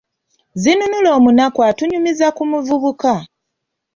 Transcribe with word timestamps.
Zinunula 0.61 1.09
omunaku 1.17 1.59
atunyumiza 1.69 2.27
ku 2.37 2.43
muvubuka. 2.49 3.13